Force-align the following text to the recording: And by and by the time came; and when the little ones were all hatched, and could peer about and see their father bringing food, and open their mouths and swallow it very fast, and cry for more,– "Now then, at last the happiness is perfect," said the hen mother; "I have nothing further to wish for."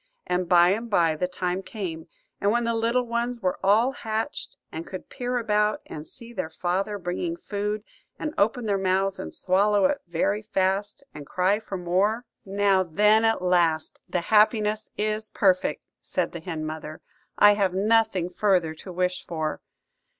And 0.25 0.49
by 0.49 0.69
and 0.69 0.89
by 0.89 1.15
the 1.15 1.27
time 1.27 1.61
came; 1.61 2.07
and 2.39 2.49
when 2.51 2.63
the 2.63 2.73
little 2.73 3.05
ones 3.05 3.39
were 3.39 3.59
all 3.61 3.91
hatched, 3.91 4.57
and 4.71 4.87
could 4.87 5.09
peer 5.09 5.37
about 5.37 5.81
and 5.85 6.07
see 6.07 6.33
their 6.33 6.49
father 6.49 6.97
bringing 6.97 7.35
food, 7.35 7.83
and 8.17 8.33
open 8.35 8.65
their 8.65 8.79
mouths 8.79 9.19
and 9.19 9.31
swallow 9.31 9.85
it 9.85 10.01
very 10.07 10.41
fast, 10.41 11.03
and 11.13 11.27
cry 11.27 11.59
for 11.59 11.77
more,– 11.77 12.25
"Now 12.43 12.81
then, 12.81 13.23
at 13.23 13.43
last 13.43 13.99
the 14.09 14.21
happiness 14.21 14.89
is 14.97 15.29
perfect," 15.29 15.83
said 15.99 16.31
the 16.31 16.39
hen 16.39 16.65
mother; 16.65 17.01
"I 17.37 17.51
have 17.53 17.75
nothing 17.75 18.27
further 18.27 18.73
to 18.73 18.91
wish 18.91 19.23
for." 19.23 19.61